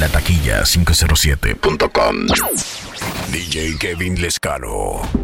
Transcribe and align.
La 0.00 0.08
taquilla 0.08 0.64
507.com. 0.64 2.26
DJ 3.30 3.78
Kevin 3.78 4.20
Lescaro. 4.20 5.23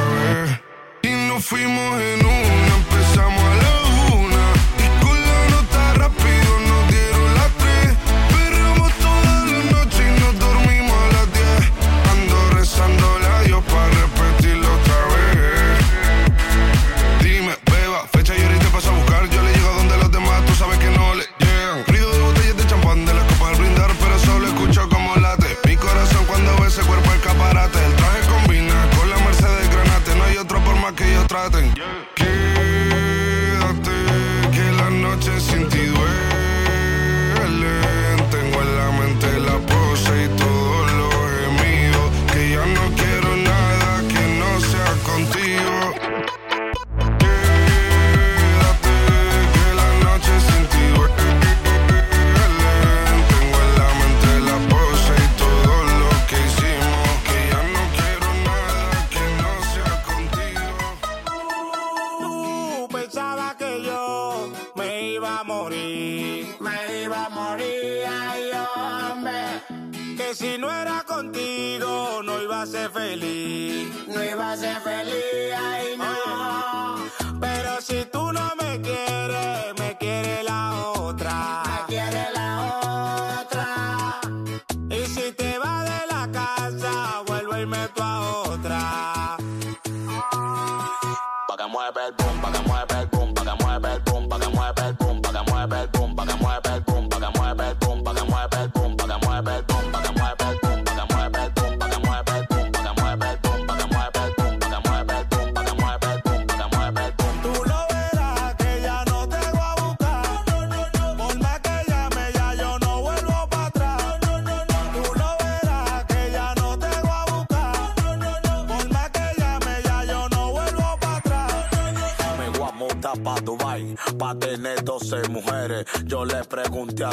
fuimos 1.51 2.01
en 2.01 2.25
una 2.25 2.90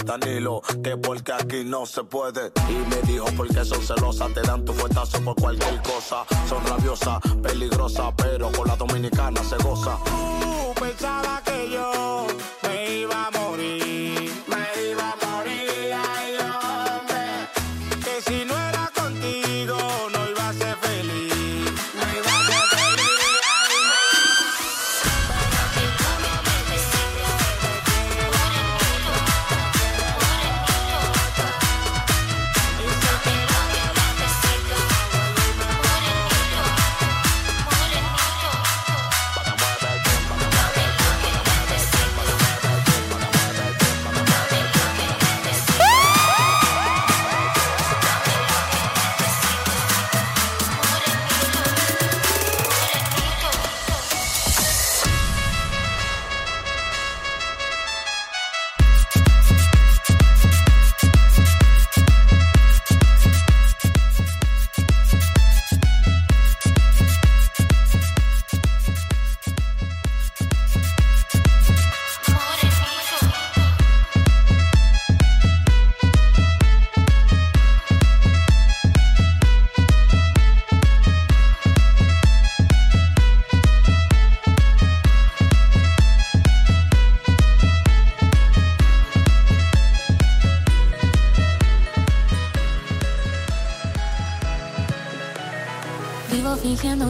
Danilo, 0.09 0.63
que 0.83 0.97
porque 0.97 1.33
aquí 1.35 1.65
no 1.65 1.85
se 1.85 2.03
puede. 2.03 2.51
Y 2.71 2.73
me 2.89 2.97
dijo 3.03 3.27
porque 3.37 3.63
son 3.63 3.83
celosas, 3.83 4.33
te 4.33 4.41
dan 4.41 4.65
tu 4.65 4.73
fuetazo 4.73 5.23
por 5.23 5.37
cualquier 5.37 5.83
cosa. 5.83 6.25
Son 6.49 6.65
rabiosas, 6.65 7.19
peligrosas, 7.43 8.15
pero 8.17 8.51
con 8.53 8.67
la 8.67 8.77
dominicana 8.77 9.45
se 9.45 9.57
goza. 9.59 9.99
Uh, 10.07 10.73
pensaba 10.81 11.43
que 11.45 11.48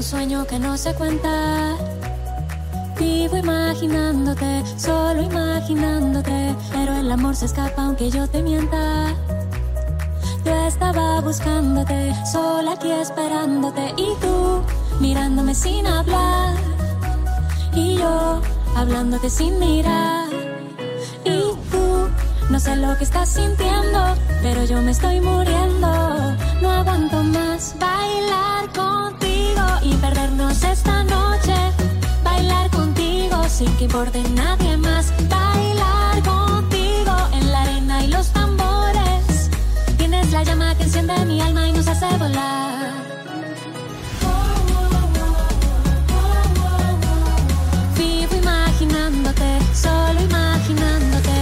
sueño 0.08 0.46
que 0.46 0.58
no 0.58 0.78
sé 0.78 0.94
cuenta 0.94 1.76
Vivo 2.98 3.36
imaginándote, 3.36 4.64
solo 4.78 5.20
imaginándote, 5.20 6.56
pero 6.72 6.96
el 6.96 7.12
amor 7.12 7.36
se 7.36 7.44
escapa 7.44 7.84
aunque 7.84 8.10
yo 8.10 8.26
te 8.26 8.42
mienta. 8.42 9.14
Yo 10.44 10.54
estaba 10.66 11.20
buscándote, 11.20 12.14
sola 12.32 12.72
aquí 12.72 12.90
esperándote 12.90 13.92
y 13.98 14.08
tú 14.22 14.62
mirándome 14.98 15.54
sin 15.54 15.86
hablar 15.86 16.56
y 17.74 17.98
yo 17.98 18.40
hablándote 18.76 19.28
sin 19.28 19.60
mirar 19.60 20.28
y 21.24 21.38
tú 21.70 22.08
no 22.50 22.58
sé 22.58 22.76
lo 22.76 22.96
que 22.96 23.04
estás 23.04 23.28
sintiendo, 23.28 24.16
pero 24.42 24.64
yo 24.64 24.80
me 24.80 24.92
estoy 24.92 25.20
muriendo. 25.20 25.88
No 26.62 26.70
aguanto 26.70 27.22
más 27.22 27.76
bailar 27.78 28.72
contigo 28.74 29.17
y 29.88 29.94
perdernos 29.94 30.62
esta 30.62 31.02
noche. 31.04 31.54
Bailar 32.22 32.70
contigo 32.70 33.36
sin 33.48 33.70
que 33.76 33.84
importe 33.84 34.22
nadie 34.34 34.76
más. 34.76 35.12
Bailar 35.28 36.22
contigo 36.22 37.14
en 37.32 37.52
la 37.52 37.62
arena 37.62 38.04
y 38.04 38.08
los 38.08 38.28
tambores. 38.28 39.50
Tienes 39.96 40.30
la 40.30 40.42
llama 40.42 40.74
que 40.76 40.84
enciende 40.84 41.24
mi 41.26 41.40
alma 41.40 41.68
y 41.68 41.72
nos 41.72 41.88
hace 41.88 42.06
volar. 42.18 42.92
Vivo 47.96 48.34
imaginándote, 48.44 49.50
solo 49.74 50.20
imaginándote. 50.20 51.36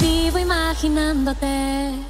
Vivo 0.00 0.38
imaginándote. 0.38 2.01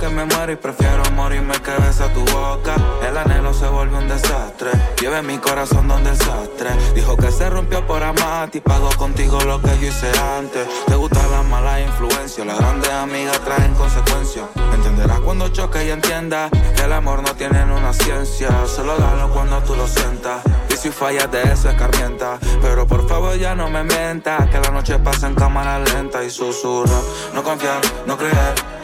Que 0.00 0.08
me 0.08 0.24
muero 0.24 0.52
y 0.52 0.56
prefiero 0.56 1.02
morirme 1.14 1.52
que 1.60 1.72
besar 1.72 2.12
tu 2.14 2.24
boca. 2.32 2.74
El 3.06 3.16
anhelo 3.16 3.52
se 3.52 3.68
volvió 3.68 3.98
un 3.98 4.08
desastre, 4.08 4.70
lleve 4.98 5.20
mi 5.20 5.36
corazón 5.36 5.86
donde 5.88 6.10
el 6.10 6.16
sastre. 6.16 6.70
Dijo 6.94 7.16
que 7.16 7.30
se 7.30 7.50
rompió 7.50 7.86
por 7.86 8.02
amarte 8.02 8.58
y 8.58 8.60
pagó 8.62 8.88
contigo 8.96 9.38
lo 9.42 9.60
que 9.60 9.78
yo 9.78 9.88
hice 9.88 10.10
antes. 10.38 10.66
Te 10.86 10.94
gusta 10.94 11.20
la 11.28 11.42
mala 11.42 11.80
influencia, 11.80 12.44
las 12.46 12.58
grandes 12.58 12.90
amigas 12.90 13.38
traen 13.40 13.74
consecuencias. 13.74 14.46
Entenderás 14.74 15.20
cuando 15.20 15.48
choque 15.48 15.84
y 15.84 15.90
entiendas 15.90 16.50
que 16.50 16.82
el 16.82 16.92
amor 16.92 17.22
no 17.22 17.34
tiene 17.34 17.62
una 17.64 17.92
ciencia. 17.92 18.48
Solo 18.66 18.96
dalo 18.96 19.30
cuando 19.30 19.62
tú 19.62 19.76
lo 19.76 19.86
sientas. 19.86 20.42
Y 20.70 20.76
si 20.76 20.90
fallas 20.90 21.30
de 21.30 21.42
eso 21.42 21.68
escarmienta. 21.68 22.38
Pero 22.62 22.86
por 22.86 23.06
favor 23.06 23.36
ya 23.36 23.54
no 23.54 23.68
me 23.68 23.84
mientas. 23.84 24.48
Que 24.48 24.60
la 24.60 24.70
noche 24.70 24.98
pasa 24.98 25.26
en 25.26 25.34
cámara 25.34 25.78
lenta 25.78 26.24
y 26.24 26.30
susurra. 26.30 27.00
No 27.34 27.42
confiar, 27.42 27.80
no 28.06 28.16
creer 28.16 28.80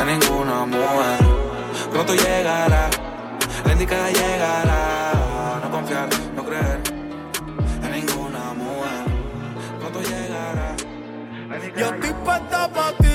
en 0.00 0.08
mujer. 0.66 1.18
Pronto 1.90 2.14
llegará, 2.14 2.88
la 3.64 3.72
indicada 3.72 4.10
llegará. 4.10 5.60
No 5.62 5.70
confiar, 5.70 6.08
no 6.36 6.44
creer 6.44 6.80
en 7.84 7.90
ninguna 7.92 8.52
mujer. 8.54 9.04
Pronto 9.80 10.00
llegará. 10.00 10.74
la 11.48 11.80
Yo 11.80 11.86
estoy 11.94 12.12
puesta 12.24 12.68
pa' 12.72 12.92
ti, 13.00 13.11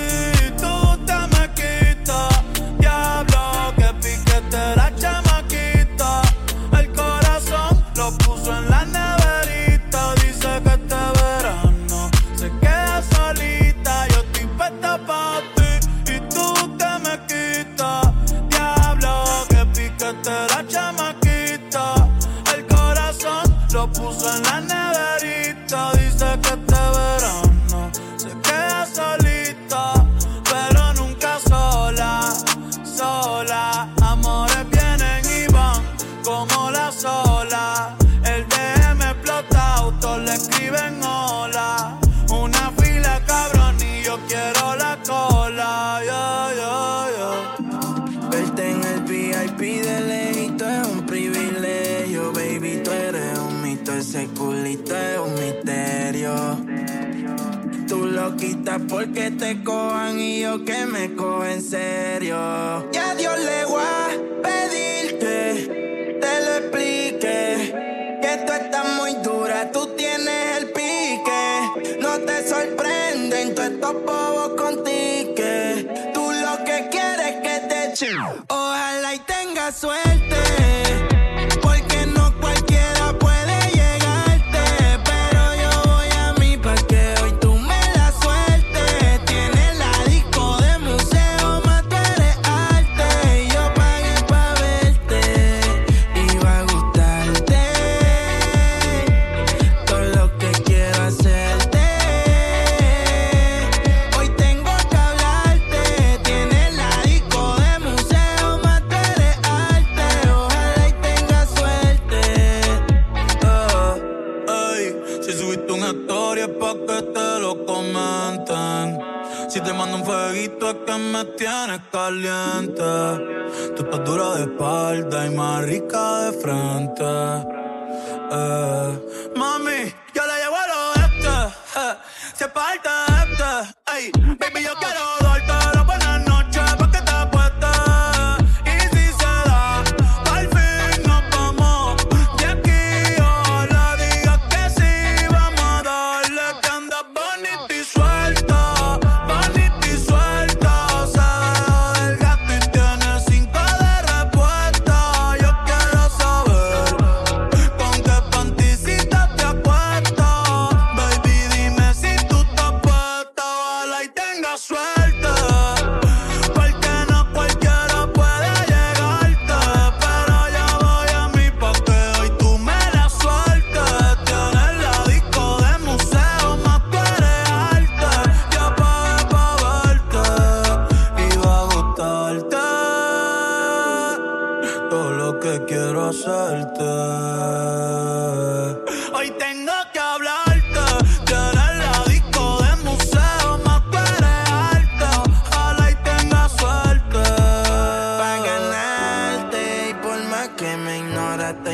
espalda 124.98 125.28
y 125.28 125.36
más 125.36 125.66
rica 125.66 126.26
de 126.26 126.32
frente. 126.34 127.57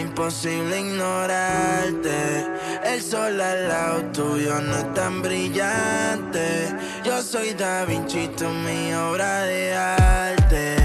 imposible 0.04 0.80
ignorarte. 0.80 2.46
El 2.84 3.02
sol 3.02 3.40
al 3.42 3.68
lado 3.68 4.02
tuyo 4.12 4.62
no 4.62 4.78
es 4.78 4.94
tan 4.94 5.22
brillante. 5.22 6.68
Yo 7.04 7.22
soy 7.22 7.54
Da 7.54 7.86
Vinci, 7.86 8.30
mi 8.66 8.94
obra 8.94 9.42
de 9.44 9.74
arte. 9.76 10.83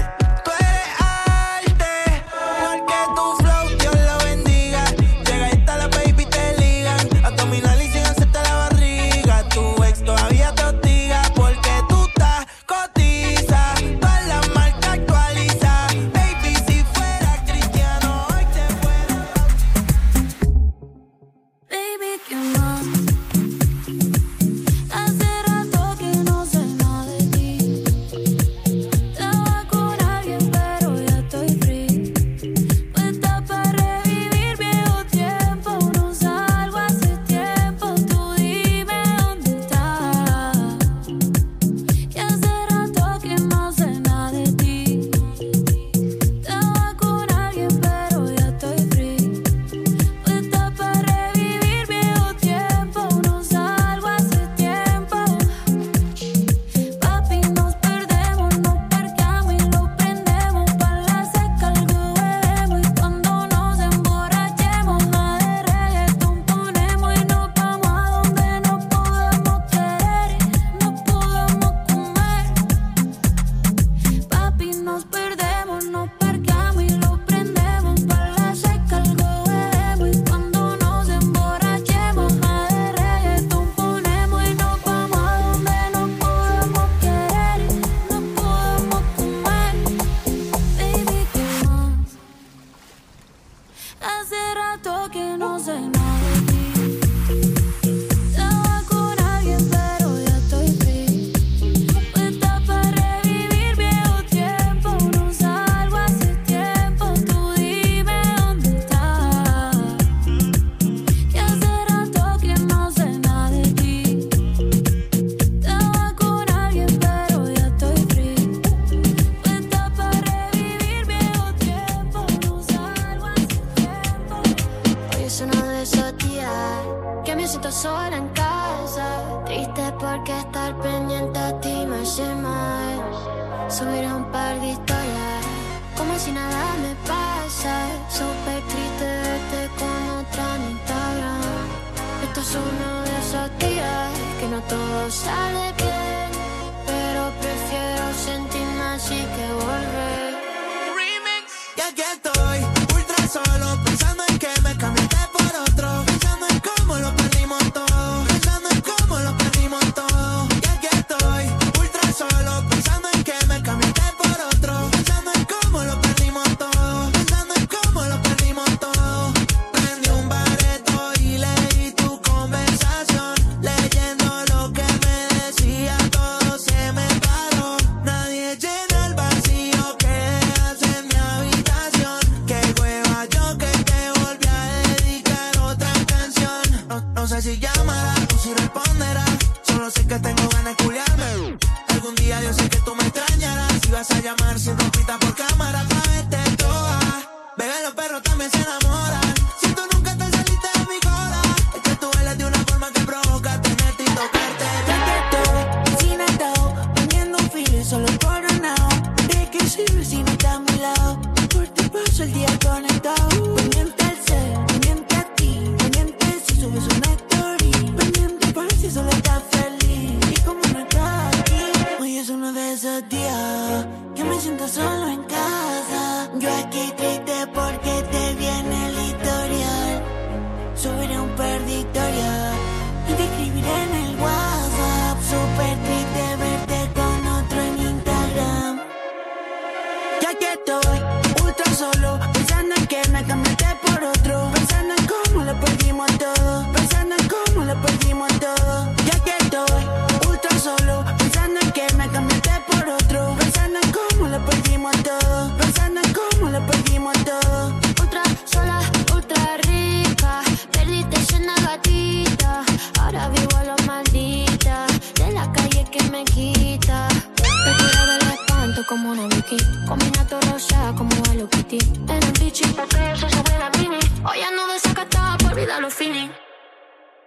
da 275.69 275.79
los 275.79 275.93
feeling. 275.93 276.31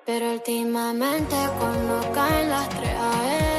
Pero 0.05 0.33
últimamente 0.33 1.37
cuando 1.59 2.13
caen 2.13 2.51
las 2.51 2.69
3 2.69 2.91
a.m. 2.91 3.52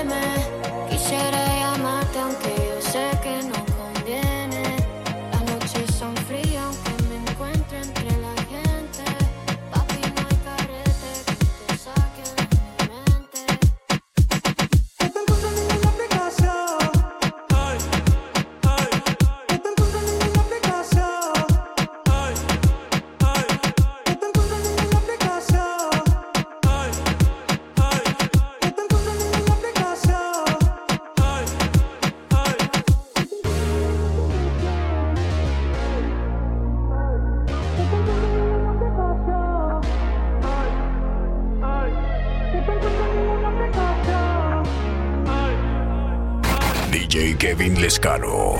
Lescano. 47.84 48.53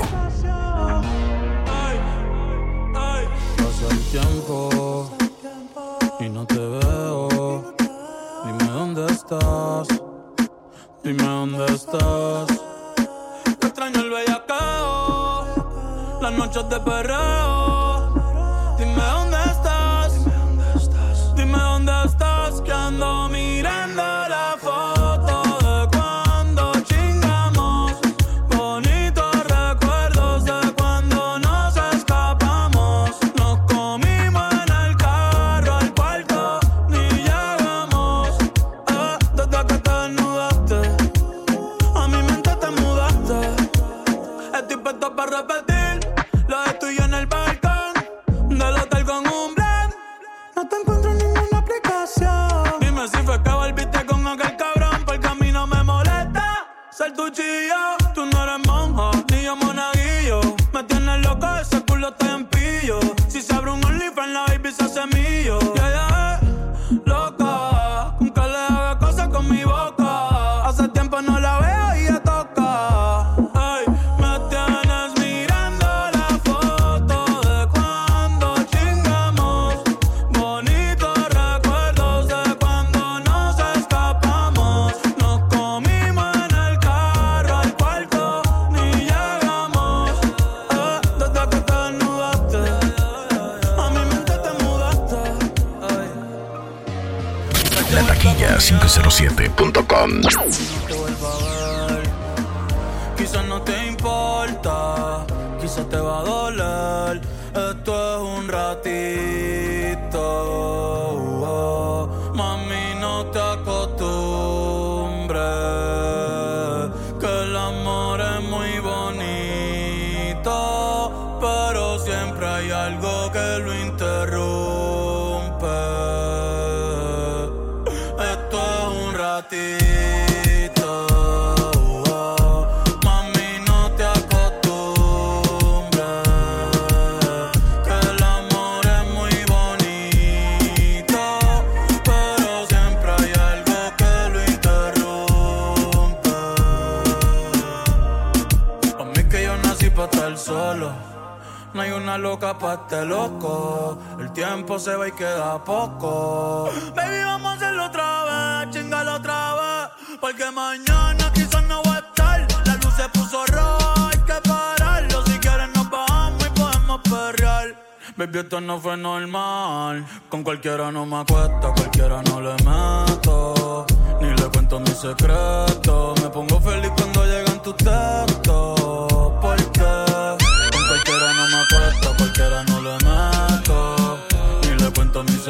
Este 152.52 153.06
loco. 153.06 153.98
El 154.20 154.32
tiempo 154.34 154.78
se 154.78 154.96
va 154.96 155.08
y 155.08 155.12
queda 155.14 155.64
poco. 155.64 156.70
Baby, 156.94 157.24
vamos 157.24 157.54
a 157.54 157.56
hacerlo 157.56 157.86
otra 157.86 158.24
vez, 158.66 158.70
chingalo 158.74 159.16
otra 159.16 159.56
vez. 159.56 160.20
Porque 160.20 160.52
mañana 160.52 161.32
quizás 161.34 161.64
no 161.64 161.82
voy 161.84 161.96
a 161.96 162.00
estar. 162.00 162.48
La 162.66 162.76
luz 162.76 162.94
se 162.96 163.08
puso 163.10 163.46
roja, 163.46 164.10
hay 164.10 164.20
que 164.20 164.50
pararlo. 164.50 165.26
Si 165.26 165.40
quieres 165.40 165.70
nos 165.74 165.90
bajamos 165.90 166.46
y 166.46 166.50
podemos 166.60 167.02
perrear. 167.02 167.76
Baby, 168.18 168.40
esto 168.40 168.60
no 168.60 168.80
fue 168.80 168.98
normal. 168.98 170.06
Con 170.28 170.44
cualquiera 170.44 170.92
no 170.92 171.06
me 171.06 171.22
acuesto, 171.22 171.74
cualquiera 171.76 172.22
no 172.24 172.42
le 172.42 172.54
meto. 172.66 173.86
Ni 174.20 174.30
le 174.30 174.50
cuento 174.50 174.80
mis 174.82 174.98
secretos. 174.98 176.22
Me 176.22 176.30
pongo 176.30 176.60
feliz 176.60 176.92
cuando 176.98 177.26
llegan 177.26 177.62
tus 177.62 177.78
textos. 177.78 178.33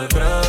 Cuento 0.09 0.33
mis 0.33 0.42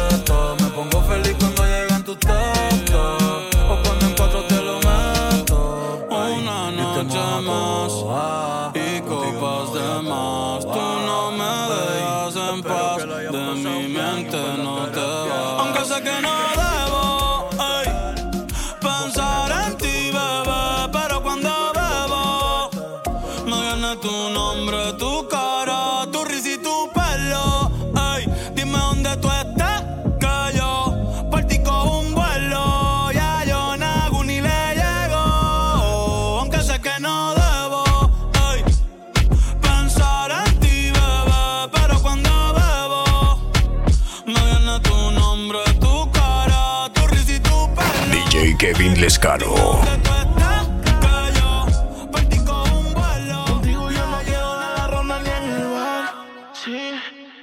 bar. 55.74 56.14
Sí. 56.54 56.78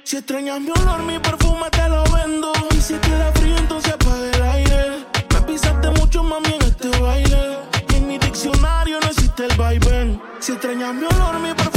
Si 0.02 0.16
extrañas 0.16 0.60
mi 0.60 0.70
olor, 0.70 1.02
mi 1.04 1.18
perfume 1.20 1.70
te 1.70 1.88
lo 1.88 2.02
vendo. 2.12 2.52
Y 2.72 2.80
si 2.80 2.94
queda 2.94 3.30
frío, 3.34 3.56
entonces 3.56 3.92
apaga 3.92 4.30
el 4.34 4.42
aire. 4.42 5.06
Me 5.32 5.40
pisaste 5.42 5.90
mucho, 5.90 6.24
mami, 6.24 6.54
en 6.54 6.62
este 6.62 6.88
baile. 7.00 7.58
Y 7.90 7.94
en 7.94 8.06
mi 8.08 8.18
diccionario 8.18 8.98
no 9.00 9.06
existe 9.06 9.46
el 9.46 9.56
vaivén. 9.56 10.20
Si 10.40 10.52
extrañas 10.52 10.92
mi 10.92 11.04
olor, 11.04 11.38
mi 11.38 11.54
perfume 11.54 11.71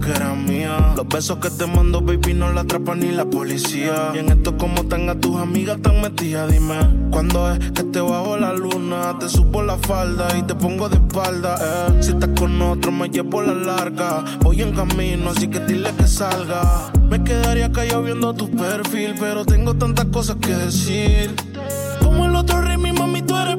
Que 0.00 0.10
era 0.10 0.34
mía. 0.34 0.92
Los 0.96 1.08
besos 1.08 1.38
que 1.38 1.50
te 1.50 1.66
mando, 1.66 2.00
baby, 2.00 2.34
no 2.34 2.52
la 2.52 2.62
atrapa 2.62 2.94
ni 2.94 3.10
la 3.12 3.24
policía. 3.24 4.10
Y 4.14 4.18
en 4.18 4.28
esto, 4.28 4.56
como 4.58 4.84
tenga 4.84 5.14
tus 5.14 5.36
amigas 5.36 5.80
tan 5.80 6.00
metidas, 6.00 6.50
dime. 6.50 6.76
¿Cuándo 7.10 7.50
es 7.52 7.58
que 7.70 7.84
te 7.84 8.00
bajo 8.00 8.36
la 8.36 8.52
luna? 8.52 9.16
Te 9.18 9.28
subo 9.28 9.62
la 9.62 9.78
falda 9.78 10.28
y 10.36 10.42
te 10.42 10.54
pongo 10.54 10.88
de 10.88 10.96
espalda, 10.96 11.56
eh. 11.60 12.02
Si 12.02 12.10
estás 12.10 12.30
con 12.38 12.60
otro, 12.60 12.90
me 12.90 13.08
llevo 13.08 13.42
la 13.42 13.54
larga. 13.54 14.24
Voy 14.40 14.62
en 14.62 14.72
camino, 14.72 15.30
así 15.30 15.48
que 15.48 15.60
dile 15.60 15.90
que 15.96 16.06
salga. 16.06 16.90
Me 17.08 17.22
quedaría 17.22 17.70
callado 17.70 18.02
viendo 18.02 18.34
tu 18.34 18.50
perfil, 18.50 19.14
pero 19.18 19.44
tengo 19.44 19.74
tantas 19.74 20.06
cosas 20.06 20.36
que 20.40 20.54
decir. 20.54 21.34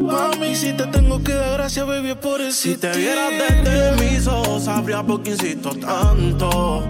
Mami. 0.05 0.55
Si 0.55 0.73
te 0.73 0.85
tengo 0.87 1.21
que 1.23 1.33
dar 1.33 1.53
gracias, 1.57 1.85
baby, 1.85 2.11
es 2.11 2.17
por 2.17 2.41
eso. 2.41 2.61
Si 2.61 2.77
te 2.77 2.95
vieras 2.95 3.31
desde 3.31 4.03
mis 4.03 4.27
ojos, 4.27 4.63
sabría 4.63 5.03
por 5.03 5.23
qué 5.23 5.31
insisto 5.31 5.71
tanto. 5.71 6.83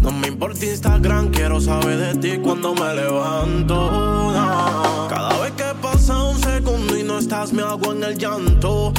No 0.00 0.12
me 0.12 0.28
importa 0.28 0.64
Instagram, 0.64 1.30
quiero 1.30 1.60
saber 1.60 1.98
de 1.98 2.14
ti 2.20 2.38
cuando 2.40 2.74
me 2.74 2.94
levanto. 2.94 3.74
no. 3.74 5.06
Cada 5.08 5.40
vez 5.40 5.52
que 5.52 5.64
pasa 5.82 6.22
un 6.22 6.38
segundo 6.38 6.96
y 6.96 7.02
no 7.02 7.18
estás, 7.18 7.52
me 7.52 7.62
hago 7.62 7.92
en 7.92 8.04
el 8.04 8.16
llanto. 8.16 8.92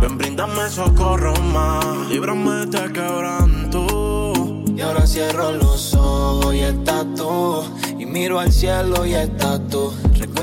Ven, 0.00 0.18
bríndame 0.18 0.68
socorro 0.70 1.34
más, 1.52 2.08
líbrame 2.08 2.50
de 2.50 2.64
este 2.64 2.92
quebranto. 2.92 4.62
Y 4.74 4.80
ahora 4.80 5.06
cierro 5.06 5.52
los 5.52 5.94
ojos 5.94 6.54
y 6.54 6.60
estás 6.60 7.04
tú. 7.14 7.62
Y 7.98 8.06
miro 8.06 8.40
al 8.40 8.50
cielo 8.50 9.04
y 9.04 9.14
estás 9.14 9.60
tú. 9.68 9.92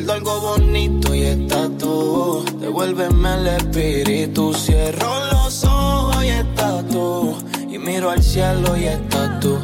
Recuerdo 0.10 0.32
algo 0.32 0.58
bonito 0.58 1.14
y 1.14 1.22
estás 1.22 1.70
tú. 1.78 2.44
Devuélveme 2.60 3.34
el 3.36 3.48
espíritu. 3.48 4.54
Cierro 4.56 5.20
los 5.32 5.64
ojos 5.66 6.24
y 6.24 6.30
estás 6.30 6.88
tú. 6.88 7.36
Y 7.70 7.78
miro 7.78 8.10
al 8.10 8.24
cielo 8.24 8.76
y 8.76 8.86
estás 8.86 9.40
tú. 9.40 9.60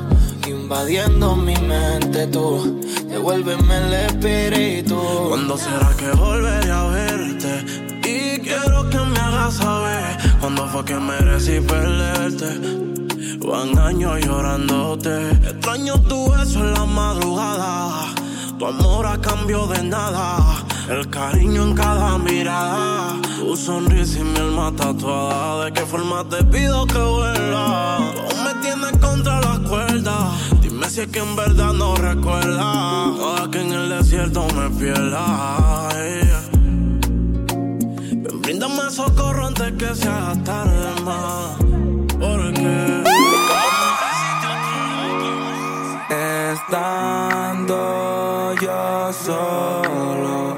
Invadiendo 0.48 1.36
mi 1.36 1.56
mente 1.56 2.28
tú. 2.28 2.80
Devuélveme 3.08 3.78
el 3.88 3.94
espíritu. 3.94 5.02
¿Cuándo 5.30 5.58
será 5.58 5.90
que 5.98 6.12
volveré 6.12 6.72
a 6.72 6.84
verte? 6.90 7.66
Y 8.08 8.40
quiero 8.42 8.88
que 8.92 9.00
me 9.00 9.20
hagas 9.20 9.56
saber 9.56 10.18
cuándo 10.40 10.68
fue 10.68 10.86
que 10.86 10.96
merecí 10.96 11.60
perderte. 11.60 12.50
Van 13.40 13.80
años 13.80 14.20
llorándote. 14.24 15.32
Extraño 15.32 16.00
tu 16.02 16.30
beso 16.32 16.60
en 16.60 16.74
la 16.74 16.86
madrugada. 16.86 18.25
Tu 18.58 18.66
amor 18.66 19.06
a 19.06 19.18
cambio 19.20 19.68
de 19.68 19.84
nada. 19.84 20.38
El 20.90 21.10
cariño 21.10 21.64
en 21.64 21.76
cada 21.76 22.18
mirada. 22.18 23.16
Tu 23.38 23.58
sonrisa 23.58 24.20
y 24.20 24.24
mi 24.24 24.40
alma 24.40 24.72
tatuada. 24.76 25.66
¿De 25.66 25.74
qué 25.74 25.82
forma 25.82 26.24
te 26.30 26.42
pido 26.46 26.86
que 26.88 26.98
vuelva? 26.98 28.14
Tú 28.30 28.36
me 28.38 28.54
tienes 28.62 28.98
contra 29.02 29.42
las 29.42 29.60
cuerdas. 29.60 30.62
Dime 30.62 30.90
si 30.90 31.02
es 31.02 31.08
que 31.08 31.20
en 31.20 31.36
verdad 31.36 31.74
no 31.74 31.96
recuerdas. 31.96 32.60
Ahora 32.60 33.50
que 33.52 33.60
en 33.60 33.74
el 33.74 33.90
desierto 33.90 34.48
me 34.56 34.70
pierda. 34.70 35.90
yeah. 35.92 36.42
Ven, 38.24 38.42
bríndame 38.42 38.90
socorro 38.90 39.48
antes 39.48 39.74
que 39.74 39.94
se 39.96 40.08
haga 40.08 40.42
tarde 40.44 41.02
más. 41.04 41.58
Porque. 42.20 43.04
Yo 47.65 47.65
solo, 49.24 50.58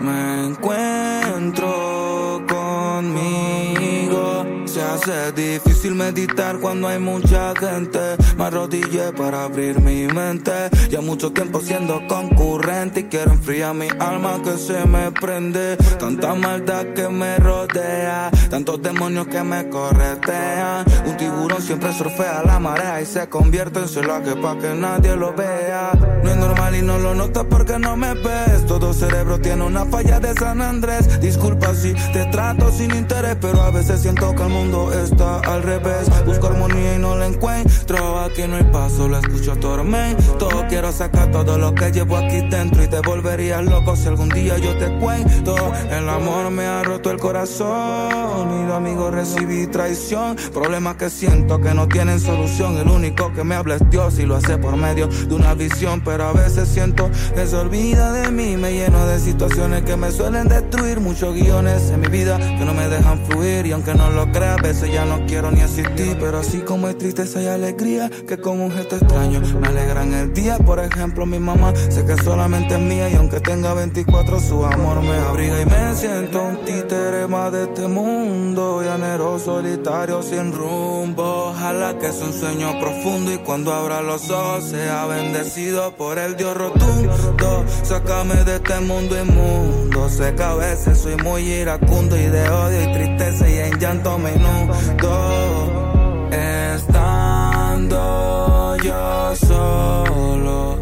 me 0.00 0.46
encuentro 0.46 2.42
conmigo. 2.48 4.44
Se 4.64 4.80
hace 4.82 5.32
difícil 5.32 5.69
difícil 5.80 5.94
meditar 5.94 6.58
cuando 6.60 6.88
hay 6.88 6.98
mucha 6.98 7.54
gente. 7.58 7.98
Me 8.36 8.44
arrodillé 8.44 9.12
para 9.12 9.44
abrir 9.44 9.80
mi 9.80 10.06
mente. 10.08 10.52
Ya 10.90 11.00
mucho 11.00 11.32
tiempo 11.32 11.60
siendo 11.60 12.06
concurrente 12.06 13.00
y 13.00 13.04
quiero 13.04 13.32
enfriar 13.32 13.74
mi 13.74 13.88
alma 13.98 14.42
que 14.42 14.58
se 14.58 14.84
me 14.86 15.10
prende. 15.10 15.78
Tanta 15.98 16.34
maldad 16.34 16.84
que 16.94 17.08
me 17.08 17.36
rodea, 17.38 18.30
tantos 18.50 18.82
demonios 18.82 19.26
que 19.28 19.42
me 19.42 19.70
corretean. 19.70 20.84
Un 21.06 21.16
tiburón 21.16 21.62
siempre 21.62 21.92
surfea 21.94 22.42
la 22.44 22.58
marea 22.58 23.00
y 23.00 23.06
se 23.06 23.28
convierte 23.28 23.80
en 23.80 24.22
que 24.22 24.36
pa' 24.36 24.58
que 24.58 24.74
nadie 24.74 25.16
lo 25.16 25.32
vea. 25.32 25.92
No 26.22 26.30
es 26.30 26.36
normal 26.36 26.76
y 26.76 26.82
no 26.82 26.98
lo 26.98 27.14
notas 27.14 27.46
porque 27.48 27.78
no 27.78 27.96
me 27.96 28.12
ves. 28.14 28.66
Todo 28.66 28.92
cerebro 28.92 29.40
tiene 29.40 29.64
una 29.64 29.86
falla 29.86 30.20
de 30.20 30.34
San 30.34 30.60
Andrés. 30.60 31.20
Disculpa 31.20 31.74
si 31.74 31.94
te 32.12 32.26
trato 32.26 32.70
sin 32.70 32.94
interés, 32.94 33.36
pero 33.40 33.62
a 33.62 33.70
veces 33.70 34.02
siento 34.02 34.34
que 34.34 34.42
el 34.42 34.50
mundo 34.50 34.92
está 34.92 35.38
al 35.40 35.62
revés. 35.62 35.69
Busco 36.26 36.48
armonía 36.48 36.96
y 36.96 36.98
no 36.98 37.16
la 37.16 37.26
encuentro. 37.26 38.20
Aquí 38.20 38.42
no 38.48 38.56
hay 38.56 38.64
paso, 38.64 39.08
lo 39.08 39.18
escucho 39.18 39.54
tormento. 39.56 40.48
Quiero 40.68 40.90
sacar 40.90 41.30
todo 41.30 41.58
lo 41.58 41.74
que 41.74 41.92
llevo 41.92 42.16
aquí 42.16 42.40
dentro 42.48 42.82
y 42.82 42.88
te 42.88 43.00
volverías 43.00 43.64
loco 43.64 43.94
si 43.94 44.08
algún 44.08 44.28
día 44.30 44.58
yo 44.58 44.76
te 44.76 44.92
cuento. 44.98 45.54
El 45.90 46.08
amor 46.08 46.50
me 46.50 46.66
ha 46.66 46.82
roto 46.82 47.10
el 47.10 47.18
corazón 47.18 48.62
y 48.62 48.66
de 48.66 48.74
amigo 48.74 49.10
recibí 49.10 49.68
traición. 49.68 50.36
Problemas 50.52 50.96
que 50.96 51.08
siento 51.08 51.60
que 51.60 51.72
no 51.72 51.86
tienen 51.86 52.18
solución. 52.18 52.76
El 52.76 52.88
único 52.88 53.32
que 53.32 53.44
me 53.44 53.54
habla 53.54 53.76
es 53.76 53.90
Dios 53.90 54.18
y 54.18 54.26
lo 54.26 54.36
hace 54.36 54.58
por 54.58 54.76
medio 54.76 55.06
de 55.06 55.34
una 55.34 55.54
visión. 55.54 56.02
Pero 56.04 56.24
a 56.24 56.32
veces 56.32 56.68
siento 56.68 57.08
que 57.34 57.46
se 57.46 57.56
olvida 57.56 58.12
de 58.12 58.30
mí. 58.30 58.56
Me 58.56 58.72
lleno 58.72 59.06
de 59.06 59.20
situaciones 59.20 59.82
que 59.82 59.96
me 59.96 60.10
suelen 60.10 60.48
destruir. 60.48 60.98
Muchos 61.00 61.34
guiones 61.34 61.90
en 61.90 62.00
mi 62.00 62.08
vida 62.08 62.38
que 62.38 62.64
no 62.64 62.74
me 62.74 62.88
dejan 62.88 63.24
fluir. 63.26 63.66
Y 63.66 63.72
aunque 63.72 63.94
no 63.94 64.10
lo 64.10 64.30
crea, 64.32 64.54
a 64.54 64.62
veces 64.62 64.92
ya 64.92 65.04
no 65.04 65.24
quiero 65.26 65.50
ni 65.50 65.59
existir. 65.64 66.16
Pero 66.20 66.38
así 66.38 66.58
como 66.58 66.86
hay 66.86 66.94
tristeza 66.94 67.40
y 67.42 67.46
alegría, 67.46 68.10
que 68.28 68.38
con 68.38 68.60
un 68.60 68.70
gesto 68.70 68.96
extraño 68.96 69.40
me 69.60 69.68
alegran 69.68 70.12
el 70.14 70.32
día. 70.32 70.58
Por 70.58 70.80
ejemplo, 70.80 71.26
mi 71.26 71.38
mamá 71.38 71.72
sé 71.88 72.04
que 72.04 72.16
solamente 72.16 72.74
es 72.74 72.80
mía. 72.80 73.08
Y 73.10 73.14
aunque 73.14 73.40
tenga 73.40 73.74
24, 73.74 74.40
su 74.40 74.64
amor 74.64 75.02
me 75.02 75.16
abriga. 75.16 75.60
Y 75.60 75.66
me 75.66 75.94
siento 75.94 76.42
un 76.42 76.64
títere 76.64 77.26
más 77.26 77.52
de 77.52 77.64
este 77.64 77.88
mundo. 77.88 78.82
Llanero 78.82 79.38
solitario 79.38 80.22
sin 80.22 80.52
rumbo. 80.52 81.50
Ojalá 81.50 81.98
que 81.98 82.08
es 82.08 82.20
un 82.20 82.32
sueño 82.32 82.78
profundo. 82.80 83.32
Y 83.32 83.38
cuando 83.38 83.72
abra 83.72 84.02
los 84.02 84.30
ojos, 84.30 84.64
sea 84.64 85.06
bendecido 85.06 85.94
por 85.96 86.18
el 86.18 86.36
Dios 86.36 86.56
rotundo. 86.56 87.64
Sácame 87.82 88.44
de 88.44 88.56
este 88.56 88.80
mundo 88.80 89.20
inmundo. 89.20 90.08
Sé 90.08 90.34
que 90.34 90.42
a 90.42 90.54
veces 90.54 90.98
soy 90.98 91.16
muy 91.16 91.42
iracundo 91.42 92.16
y 92.16 92.26
de 92.26 92.48
odio 92.48 92.82
y 92.82 92.92
tristeza 92.92 93.48
y 93.48 93.58
en 93.58 93.78
llanto 93.78 94.18
me 94.18 94.32
inundo. 94.34 95.49
Solo, 99.34 100.76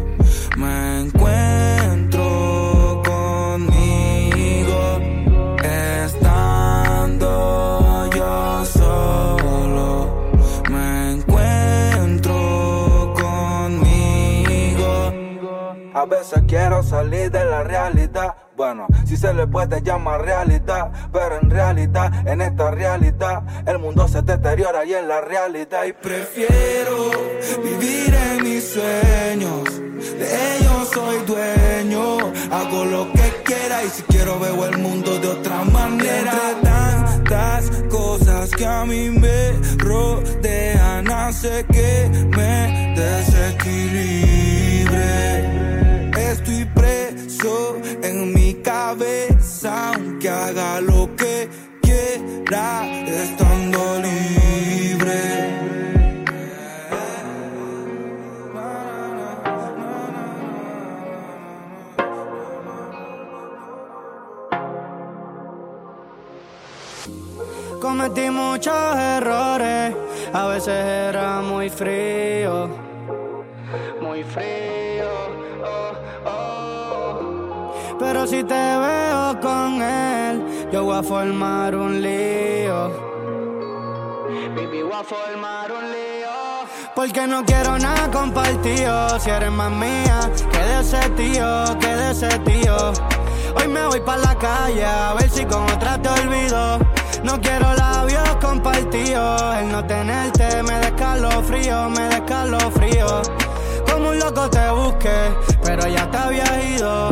A 15.99 16.05
veces 16.05 16.43
quiero 16.47 16.81
salir 16.81 17.29
de 17.29 17.43
la 17.43 17.61
realidad. 17.61 18.33
Bueno, 18.55 18.87
si 19.05 19.17
se 19.17 19.33
le 19.33 19.45
puede 19.47 19.81
llamar 19.81 20.21
realidad, 20.21 20.93
pero 21.11 21.37
en 21.41 21.49
realidad, 21.49 22.25
en 22.25 22.39
esta 22.39 22.71
realidad, 22.71 23.43
el 23.67 23.79
mundo 23.79 24.07
se 24.07 24.21
deteriora 24.21 24.85
y 24.85 24.93
en 24.93 25.09
la 25.09 25.19
realidad. 25.19 25.83
Y 25.83 25.91
prefiero 25.91 27.11
vivir 27.61 28.15
en 28.15 28.43
mis 28.45 28.63
sueños, 28.63 29.81
de 30.17 30.55
ellos 30.55 30.89
soy 30.93 31.17
dueño. 31.25 32.31
Hago 32.49 32.85
lo 32.85 33.11
que 33.11 33.43
quiera 33.43 33.83
y 33.83 33.89
si 33.89 34.01
quiero 34.03 34.39
veo 34.39 34.67
el 34.67 34.77
mundo 34.77 35.19
de 35.19 35.27
otra 35.27 35.65
manera. 35.65 36.31
Entre 36.53 36.63
tantas 36.63 37.71
cosas 37.89 38.51
que 38.51 38.65
a 38.65 38.85
mí 38.85 39.09
me 39.09 39.51
rodean, 39.79 41.11
hace 41.11 41.65
que 41.65 42.09
me 42.37 42.93
desequilibre. 42.95 45.58
En 47.41 48.33
mi 48.33 48.55
cabeza, 48.55 49.93
aunque 49.93 50.27
haga 50.27 50.81
lo 50.81 51.15
que 51.15 51.47
quiera, 51.81 52.85
estando 53.07 53.79
libre. 54.01 55.21
Cometí 67.79 68.29
muchos 68.29 68.97
errores, 68.97 69.95
a 70.33 70.47
veces 70.47 70.67
era 70.67 71.39
muy 71.39 71.69
frío, 71.69 72.69
muy 74.01 74.23
frío. 74.25 74.88
Pero 77.99 78.25
si 78.25 78.43
te 78.45 78.53
veo 78.53 79.39
con 79.41 79.81
él, 79.81 80.69
yo 80.71 80.85
voy 80.85 80.97
a 80.97 81.03
formar 81.03 81.75
un 81.75 82.01
lío. 82.01 82.89
Baby, 84.55 84.83
voy 84.83 84.93
a 84.93 85.03
formar 85.03 85.69
un 85.69 85.91
lío. 85.91 86.29
Porque 86.95 87.27
no 87.27 87.43
quiero 87.43 87.77
nada 87.77 88.09
compartido. 88.09 89.19
Si 89.19 89.29
eres 89.29 89.51
más 89.51 89.71
mía, 89.71 90.31
que 90.49 90.57
de 90.59 90.79
ese 90.79 91.09
tío, 91.09 91.79
que 91.79 91.95
de 91.95 92.11
ese 92.11 92.39
tío. 92.39 92.93
Hoy 93.55 93.67
me 93.67 93.85
voy 93.87 93.99
pa' 93.99 94.17
la 94.17 94.33
calle 94.35 94.85
a 94.85 95.13
ver 95.15 95.29
si 95.29 95.43
con 95.43 95.63
otra 95.63 96.01
te 96.01 96.07
olvido. 96.07 96.79
No 97.23 97.39
quiero 97.41 97.73
labios 97.73 98.35
compartidos. 98.41 99.55
El 99.57 99.71
no 99.73 99.85
tenerte 99.85 100.63
me 100.63 100.79
descalo 100.79 101.43
frío, 101.43 101.89
me 101.89 102.03
descalo 102.03 102.59
frío. 102.71 103.21
Como 103.91 104.09
un 104.09 104.19
loco 104.19 104.49
te 104.49 104.71
busqué, 104.71 105.33
pero 105.63 105.85
ya 105.87 106.09
te 106.09 106.17
había 106.17 106.63
ido. 106.63 107.09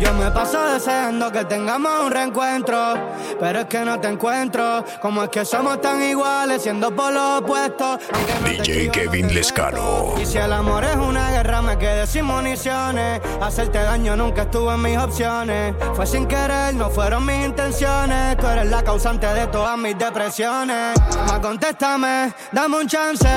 Yo 0.00 0.14
me 0.14 0.30
paso 0.30 0.58
deseando 0.64 1.30
que 1.30 1.44
tengamos 1.44 2.06
un 2.06 2.10
reencuentro, 2.10 2.94
pero 3.38 3.60
es 3.60 3.66
que 3.66 3.80
no 3.80 4.00
te 4.00 4.08
encuentro. 4.08 4.82
Como 4.98 5.24
es 5.24 5.28
que 5.28 5.44
somos 5.44 5.78
tan 5.82 6.02
iguales, 6.02 6.62
siendo 6.62 6.90
por 6.96 7.12
no 7.12 7.44
te 7.44 8.48
DJ 8.48 8.90
Kevin 8.90 9.34
Lescano. 9.34 10.14
y 10.18 10.24
si 10.24 10.38
el 10.38 10.54
amor 10.54 10.84
es 10.84 10.96
una 10.96 11.30
guerra, 11.32 11.60
me 11.60 11.76
quedé 11.76 12.06
sin 12.06 12.24
municiones. 12.24 13.20
Hacerte 13.42 13.78
daño 13.78 14.16
nunca 14.16 14.42
estuvo 14.42 14.72
en 14.72 14.80
mis 14.80 14.96
opciones. 14.96 15.74
Fue 15.94 16.06
sin 16.06 16.26
querer, 16.26 16.72
no 16.74 16.88
fueron 16.88 17.26
mis 17.26 17.44
intenciones. 17.44 18.38
Tú 18.38 18.46
eres 18.46 18.70
la 18.70 18.82
causante 18.82 19.26
de 19.26 19.48
todas 19.48 19.76
mis 19.76 19.98
depresiones. 19.98 20.98
Ma, 21.26 21.38
contéstame, 21.42 22.32
dame 22.52 22.78
un 22.78 22.88
chance. 22.88 23.28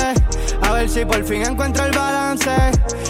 A 0.61 0.71
ver 0.71 0.89
si 0.89 1.03
por 1.03 1.25
fin 1.25 1.41
encuentro 1.43 1.85
el 1.85 1.91
balance. 1.91 2.51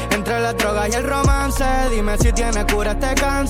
Entre 0.10 0.40
la 0.40 0.54
droga 0.54 0.90
y 0.90 0.94
el 0.94 1.04
romance. 1.04 1.66
Dime 1.92 2.18
si 2.18 2.32
tiene 2.34 2.66
cura 2.66 2.94
este 2.94 3.14
cáncer. 3.14 3.43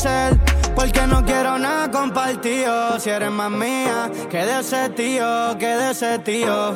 Porque 0.76 1.06
no 1.06 1.24
quiero 1.24 1.60
nada 1.60 1.92
compartido. 1.92 3.00
Si 3.00 3.12
eres 3.12 3.30
más 3.30 3.52
mía 3.52 4.10
que 4.28 4.38
de 4.38 4.60
ese 4.60 4.90
tío, 4.90 5.56
que 5.60 5.68
de 5.68 5.92
ese 5.92 6.18
tío. 6.20 6.74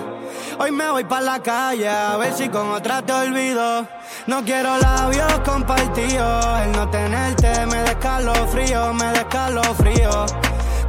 Hoy 0.60 0.72
me 0.72 0.92
voy 0.92 1.04
pa' 1.04 1.22
la 1.22 1.42
calle 1.42 1.90
a 1.90 2.16
ver 2.18 2.32
si 2.34 2.48
con 2.50 2.70
otra 2.70 3.02
te 3.02 3.14
olvido. 3.14 3.88
No 4.28 4.44
quiero 4.44 4.78
labios 4.78 5.40
compartidos. 5.44 6.60
El 6.62 6.72
no 6.74 6.88
tenerte 6.92 7.66
me 7.66 7.82
descalo 7.82 8.36
frío, 8.50 8.94
me 8.94 9.08
descalo 9.08 9.64
frío. 9.74 10.26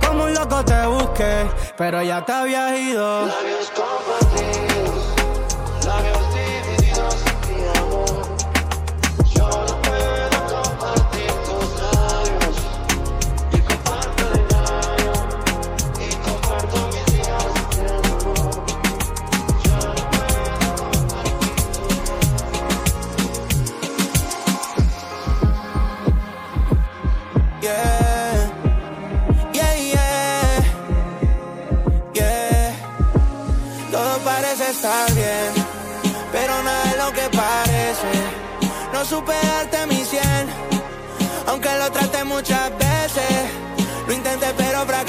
Como 0.06 0.24
un 0.24 0.34
loco 0.34 0.62
te 0.64 0.86
busqué, 0.86 1.46
pero 1.78 2.02
ya 2.02 2.22
te 2.26 2.32
había 2.32 2.76
ido. 2.78 3.26
Labios 3.26 3.72
compartidos, 3.74 4.67
bien, 35.14 35.52
pero 36.30 36.62
nada 36.62 36.90
es 36.90 36.96
lo 36.96 37.12
que 37.12 37.36
parece. 37.36 38.12
No 38.92 39.04
supe 39.04 39.32
darte 39.42 39.86
mi 39.86 40.04
cien, 40.04 40.46
aunque 41.46 41.68
lo 41.78 41.90
traté 41.90 42.22
muchas 42.24 42.70
veces. 42.78 43.50
Lo 44.06 44.12
intenté 44.14 44.46
pero 44.56 44.86
fracasé. 44.86 45.07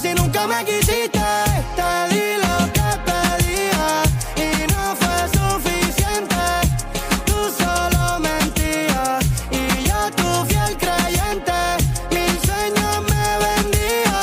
si 0.00 0.14
nunca 0.14 0.46
me 0.46 0.64
quisiste, 0.64 1.20
te 1.76 1.90
di 2.10 2.26
lo 2.44 2.72
que 2.72 2.88
pedía 3.08 4.02
y 4.36 4.72
no 4.72 4.94
fue 4.94 5.18
suficiente. 5.38 6.36
Tú 7.26 7.38
solo 7.58 8.20
mentías 8.20 9.24
y 9.50 9.82
yo 9.88 10.10
tu 10.20 10.46
fiel 10.46 10.76
creyente, 10.76 11.58
mi 12.10 12.26
sueño 12.46 13.02
me 13.10 13.26
vendía. 13.44 14.18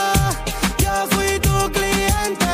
Yo 0.78 1.08
fui 1.12 1.40
tu 1.40 1.72
cliente, 1.72 2.54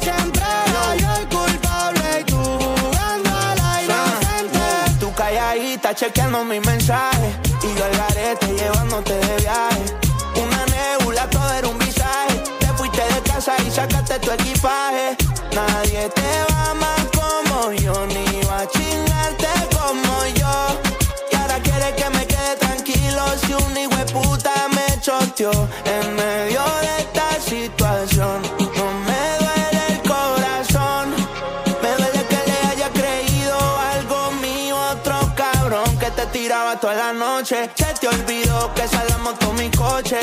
siempre 0.00 0.42
era 0.66 0.96
yo 0.96 1.16
el 1.20 1.28
culpable 1.28 2.20
y 2.20 2.24
tú 2.24 2.40
jugando 2.40 3.30
a 3.30 3.54
la 3.54 3.82
inocente. 3.82 4.98
Tú 4.98 5.12
calladita 5.14 5.94
chequeando 5.94 6.44
mi 6.44 6.58
mensaje 6.60 7.36
y 7.62 7.78
yo 7.78 7.84
al 7.84 7.96
garete 7.96 8.46
llevándote 8.54 9.14
de 9.14 9.36
viaje 9.36 9.81
tu 14.22 14.30
equipaje. 14.30 15.16
Nadie 15.52 16.08
te 16.08 16.30
va 16.50 16.74
más 16.74 17.02
como 17.18 17.72
yo, 17.72 17.94
ni 18.06 18.40
va 18.48 18.60
a 18.60 18.68
chingarte 18.68 19.48
como 19.76 20.14
yo. 20.40 20.54
Y 21.30 21.36
ahora 21.36 21.58
quiere 21.60 21.94
que 21.94 22.08
me 22.10 22.26
quede 22.26 22.56
tranquilo 22.56 23.22
si 23.44 23.52
un 23.52 23.76
hijo 23.76 23.96
de 23.96 24.06
puta 24.12 24.52
me 24.76 25.00
choteó 25.00 25.52
en 25.84 26.16
medio 26.16 26.62
de 26.84 26.92
esta 27.04 27.28
situación. 27.40 28.42
No 28.78 28.86
me 29.08 29.22
duele 29.42 29.82
el 29.90 30.00
corazón, 30.08 31.10
me 31.82 31.90
duele 31.98 32.24
que 32.30 32.40
le 32.50 32.58
haya 32.70 32.88
creído 32.90 33.58
algo 33.94 34.30
mío, 34.40 34.76
otro 34.92 35.18
cabrón 35.36 35.98
que 35.98 36.10
te 36.10 36.26
tiraba 36.26 36.78
toda 36.80 36.94
la 36.94 37.12
noche. 37.12 37.70
Se 37.74 37.92
te 38.00 38.08
olvidó 38.08 38.72
que 38.74 38.88
salamos 38.88 39.34
con 39.44 39.54
mi 39.56 39.70
coche. 39.70 40.18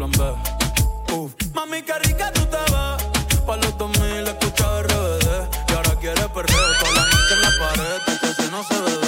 Mami, 0.00 1.82
qué 1.82 1.92
rica 2.04 2.32
tú 2.32 2.40
te 2.46 2.72
vas. 2.72 3.04
Pa' 3.46 3.56
los 3.56 3.76
2000 3.76 4.28
escucha 4.28 4.82
RBD. 4.82 5.28
Y 5.68 5.72
ahora 5.74 5.94
quiere 6.00 6.28
perder 6.28 6.78
toda 6.78 6.92
la 6.94 7.04
noche 7.04 7.34
en 7.34 7.42
la 7.42 7.50
pared. 7.58 8.00
Entonces 8.06 8.50
no 8.50 8.64
se 8.64 8.80
ve. 8.80 8.99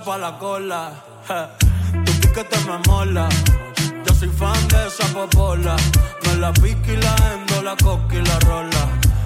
pa' 0.00 0.18
la 0.18 0.38
cola. 0.38 0.92
Tu 2.04 2.12
piquete 2.20 2.58
me 2.66 2.78
mola. 2.86 3.28
Yo 4.04 4.14
soy 4.14 4.28
fan 4.28 4.68
de 4.68 4.86
esa 4.86 5.06
popola. 5.12 5.76
Me 6.24 6.36
la 6.36 6.52
pique 6.52 6.94
y 6.94 6.96
la 6.96 7.14
endo, 7.32 7.62
la 7.62 7.76
coca 7.76 8.14
y 8.14 8.22
la 8.22 8.38
rola. 8.40 8.82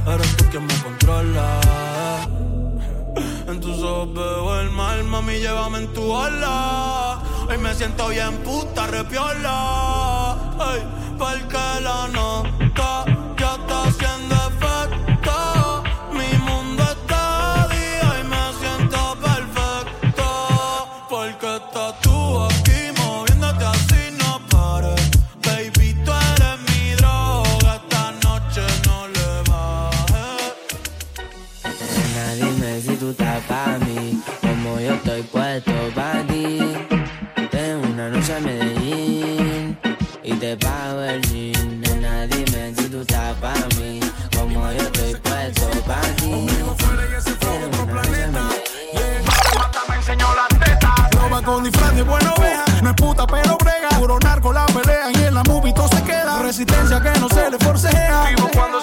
Eres 0.06 0.36
tú 0.36 0.44
quien 0.50 0.66
me 0.66 0.74
controla. 0.82 1.60
En 3.48 3.60
tus 3.60 3.82
ojos 3.82 4.14
veo 4.14 4.60
el 4.60 4.70
mal, 4.70 5.04
mami, 5.04 5.38
llévame 5.38 5.78
en 5.78 5.92
tu 5.92 6.10
ola. 6.10 7.18
Hoy 7.48 7.58
me 7.58 7.74
siento 7.74 8.08
bien 8.08 8.36
puta, 8.38 8.86
repiola. 8.86 10.36
Ay, 10.58 10.82
porque 11.18 11.80
la 11.82 12.08
nota 12.08 13.04
y 40.52 40.56
pago 40.56 41.02
el 41.02 41.22
jean. 41.22 41.80
Nena, 41.80 42.26
dime 42.26 42.74
si 42.76 42.88
tú 42.88 43.00
estás 43.00 43.34
pa' 43.36 43.54
mí, 43.78 44.00
como 44.36 44.72
yo 44.72 44.82
estoy 44.82 45.14
puesto 45.14 45.68
pa' 45.86 46.00
ti. 46.16 46.46
Tengo 47.40 47.82
una 47.84 48.02
noche 48.02 48.24
en 48.24 48.32
me 49.88 49.96
enseñó 49.96 50.26
la 50.34 50.46
teta. 50.64 50.94
Roba 51.12 51.42
con 51.42 51.64
disfraz 51.64 51.94
de 51.94 52.02
buena 52.02 52.32
oveja. 52.34 52.64
No 52.82 52.90
es 52.90 52.96
puta, 52.96 53.26
pero 53.26 53.56
brega. 53.58 53.88
Puro 53.98 54.18
narco 54.20 54.52
la 54.52 54.66
pelean 54.66 55.12
y 55.14 55.22
en 55.24 55.34
la 55.34 55.42
movie 55.44 55.72
todo 55.72 55.88
se 55.88 56.02
queda. 56.02 56.42
Resistencia 56.42 57.00
que 57.00 57.18
no 57.20 57.28
se 57.28 57.50
le 57.50 57.58
forcejea. 57.58 58.24
Vivo 58.28 58.50
cuando 58.54 58.81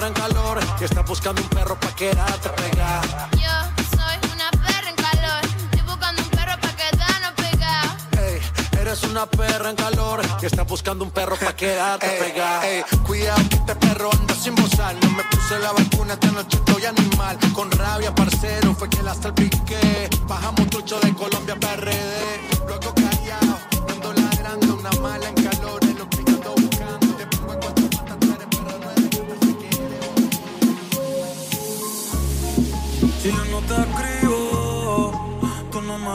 perra 0.00 0.08
en 0.08 0.14
calor 0.14 0.60
y 0.80 0.84
estás 0.84 1.04
buscando 1.04 1.42
un 1.42 1.48
perro 1.48 1.78
pa' 1.78 1.94
quedarte 1.94 2.48
pegada. 2.50 3.28
Yo 3.32 3.96
soy 3.96 4.32
una 4.32 4.50
perra 4.50 4.88
en 4.88 4.96
calor. 4.96 5.44
Estoy 5.44 5.82
buscando 5.82 6.22
un 6.22 6.30
perro 6.30 6.54
pa' 6.58 6.76
quedarnos 6.76 7.32
pegados. 7.36 7.92
Ey, 8.18 8.40
eres 8.80 9.02
una 9.04 9.26
perra 9.26 9.70
en 9.70 9.76
calor 9.76 10.22
y 10.40 10.46
estás 10.46 10.66
buscando 10.66 11.04
un 11.04 11.10
perro 11.10 11.36
pa' 11.36 11.54
quedarte 11.54 12.08
pegada. 12.18 12.66
Ey, 12.66 12.82
cuidado 13.06 13.42
que 13.50 13.56
este 13.56 13.74
perro 13.76 14.10
anda 14.10 14.34
sin 14.34 14.54
bozar. 14.54 14.94
No 15.02 15.10
me 15.10 15.22
puse 15.24 15.58
la 15.58 15.72
vacuna, 15.72 16.14
esta 16.14 16.30
noche 16.30 16.56
estoy 16.56 16.86
animal. 16.86 17.36
Con 17.52 17.70
rabia, 17.70 18.14
parcero, 18.14 18.74
fue 18.74 18.88
que 18.88 19.02
la 19.02 19.14
salpiqué. 19.14 20.08
Bajamos 20.26 20.66
trucho 20.70 20.98
de 21.00 21.12
Colombia 21.14 21.56
para 21.60 21.76
RD. 21.76 22.66
Luego 22.66 22.94
callado, 22.94 23.58
ando 23.90 24.12
ladrando. 24.14 24.76
Una 24.76 24.92
mala 25.02 25.28
en 25.28 25.34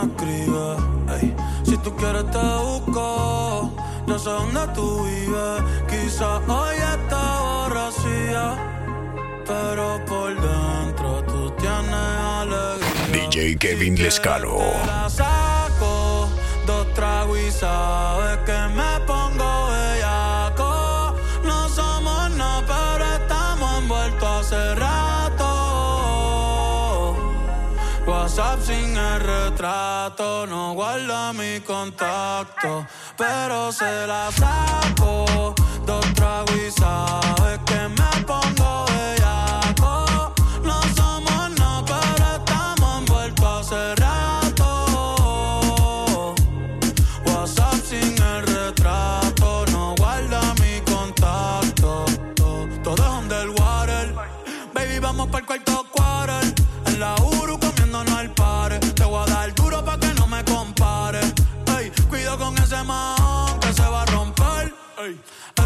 escribes. 0.05 1.21
Ey, 1.21 1.35
si 1.63 1.77
tú 1.77 1.95
quieres 1.95 2.29
te 2.31 2.37
busco, 2.37 3.71
yo 4.07 4.19
sé 4.19 4.29
dónde 4.29 4.67
tú 4.73 5.03
vives. 5.03 5.63
Quizás 5.89 6.41
hoy 6.47 6.75
está 6.77 7.39
borracía, 7.41 8.43
pero 9.45 10.03
por 10.05 10.33
dentro 10.33 11.23
tú 11.23 11.51
tienes 11.57 11.93
alegría. 12.41 13.29
DJ 13.29 13.57
Kevin 13.57 13.95
Lescano. 13.95 14.57
Te 14.57 14.87
la 14.87 15.09
saco, 15.09 16.29
dos 16.65 16.93
tragos 16.93 17.39
y 17.39 17.51
sabes 17.51 18.37
que 18.45 18.57
me 18.75 18.99
pongo 19.05 19.54
WhatsApp 28.37 28.59
sin 28.65 28.97
el 28.97 29.21
retrato, 29.21 30.45
no 30.45 30.73
guarda 30.73 31.31
mi 31.31 31.61
contacto, 31.61 32.85
pero 33.17 33.71
se 33.71 34.05
la 34.07 34.29
saco. 34.29 35.55
Dos 35.85 36.05
tragos 36.13 36.51
y 36.57 36.69
sabes 36.69 37.59
que 37.65 37.87
me 37.87 38.25
pongo 38.25 38.85
bellaco. 38.87 40.33
No 40.63 40.81
somos 40.97 41.51
nada, 41.57 41.85
pero 41.85 42.35
estamos 42.35 42.99
envueltos 42.99 43.71
hace 43.71 43.95
rato. 43.95 44.67
WhatsApp 47.25 47.79
sin 47.85 48.21
el 48.21 48.47
retrato, 48.47 49.65
no 49.71 49.95
guarda 49.95 50.41
mi 50.55 50.81
contacto. 50.81 52.03
Todo, 52.35 52.67
todo 52.83 53.01
es 53.01 53.09
underwater. 53.23 54.13
Baby, 54.73 54.99
vamos 54.99 55.27
para 55.27 55.39
el 55.39 55.45
cuarto 55.45 55.84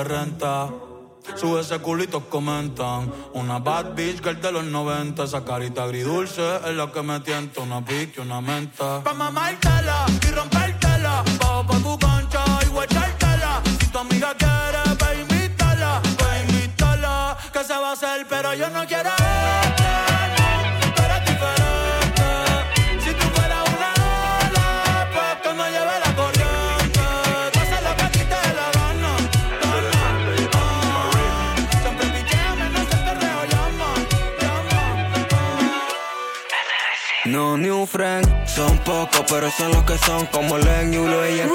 Se 0.00 0.04
renta. 0.04 0.68
Sube 1.36 1.78
culito, 1.80 2.28
comentan. 2.28 3.12
Una 3.34 3.58
bad 3.58 3.94
bitch 3.94 4.22
girl 4.22 4.40
de 4.40 4.52
los 4.52 4.64
90. 4.64 5.24
Esa 5.24 5.44
carita 5.44 5.84
agridulce 5.84 6.56
es 6.66 6.74
la 6.74 6.90
que 6.90 7.02
me 7.02 7.20
tienta. 7.20 7.60
Una 7.60 7.84
pique, 7.84 8.20
una 8.20 8.40
menta. 8.40 9.02
Pa' 9.04 9.14
mamártela 9.14 10.06
Son 38.46 38.78
pocos, 38.78 39.24
pero 39.28 39.50
son 39.50 39.72
los 39.72 39.82
que 39.84 39.98
son 39.98 40.24
como 40.26 40.56
Len, 40.56 40.90
Yulo 40.90 41.28
y 41.28 41.40
el. 41.40 41.50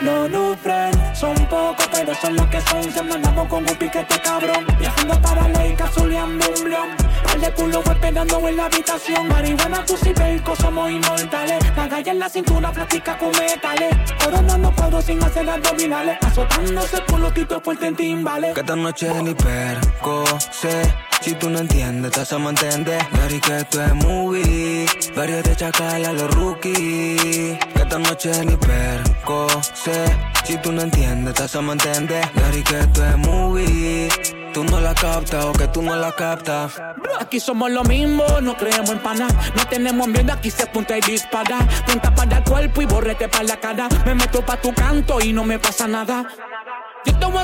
No 0.00 0.56
friend, 0.56 1.16
son 1.16 1.34
pocos, 1.46 1.88
pero 1.90 2.14
son 2.14 2.36
los 2.36 2.46
que 2.46 2.60
son. 2.60 2.84
Se 2.92 3.02
mandamos 3.02 3.48
con 3.48 3.68
un 3.68 3.76
piquete 3.76 4.20
cabrón. 4.22 4.64
Viajando 4.78 5.20
para 5.20 5.48
ley, 5.48 5.74
cazuleando 5.74 6.46
un 6.56 6.64
blon. 6.64 6.90
Al 7.28 7.40
de 7.40 7.52
culo 7.54 7.82
fue 7.82 7.96
pegando 7.96 8.48
en 8.48 8.56
la 8.56 8.66
habitación. 8.66 9.26
Marihuana, 9.26 9.84
tú 9.84 9.98
y 10.04 10.12
Belco 10.12 10.54
somos 10.54 10.92
inmortales. 10.92 11.58
La 11.76 11.88
galla 11.88 12.12
en 12.12 12.18
la 12.20 12.28
cintura, 12.28 12.70
plática 12.70 13.18
con 13.18 13.32
metales. 13.32 13.96
Coronando 14.22 14.72
cuadros 14.76 15.06
sin 15.06 15.20
hacer 15.24 15.50
abdominales. 15.50 16.18
Azotándose 16.20 17.00
por 17.02 17.18
los 17.18 17.34
titos 17.34 17.60
fuerte 17.64 17.88
en 17.88 17.96
timbales. 17.96 18.54
Que 18.54 18.60
esta 18.60 18.76
noche 18.76 19.10
ni 19.24 19.34
perco 19.34 20.24
sé. 20.52 21.07
Si 21.20 21.34
tú 21.34 21.50
no 21.50 21.58
entiendes, 21.58 22.12
te 22.12 22.20
hacemos 22.20 22.50
entender. 22.50 23.04
Gary, 23.12 23.40
que 23.40 23.56
esto 23.58 23.82
es 23.82 23.94
movie. 23.94 24.86
Varios 25.16 25.42
de 25.42 25.56
chacal 25.56 26.04
a 26.04 26.12
los 26.12 26.34
rookies. 26.34 27.58
Que 27.58 27.82
esta 27.82 27.98
noche 27.98 28.30
ni 28.44 28.56
perco 28.56 29.46
sé. 29.74 30.04
Si 30.44 30.56
tú 30.58 30.72
no 30.72 30.82
entiendes, 30.82 31.34
te 31.34 31.42
hacemos 31.42 31.74
entender. 31.74 32.24
Gary, 32.34 32.62
que 32.62 32.78
esto 32.78 33.04
es 33.04 33.16
movie. 33.18 34.08
Tú 34.54 34.64
no 34.64 34.80
la 34.80 34.94
captas 34.94 35.44
o 35.44 35.52
que 35.52 35.68
tú 35.68 35.82
no 35.82 35.94
la 35.96 36.12
captas. 36.12 36.80
Aquí 37.20 37.38
somos 37.38 37.70
lo 37.70 37.84
mismo, 37.84 38.24
no 38.40 38.56
creemos 38.56 38.90
en 38.90 38.98
pana. 39.00 39.28
No 39.54 39.66
tenemos 39.66 40.08
miedo, 40.08 40.32
aquí 40.32 40.50
se 40.50 40.62
apunta 40.62 40.96
y 40.96 41.00
dispara. 41.00 41.58
Punta 41.86 42.14
para 42.14 42.38
el 42.38 42.44
cuerpo 42.44 42.82
y 42.82 42.86
borrete 42.86 43.28
para 43.28 43.44
la 43.44 43.56
cara. 43.60 43.88
Me 44.06 44.14
meto 44.14 44.44
pa' 44.44 44.56
tu 44.56 44.72
canto 44.72 45.20
y 45.20 45.32
no 45.32 45.44
me 45.44 45.58
pasa 45.58 45.86
nada. 45.86 46.26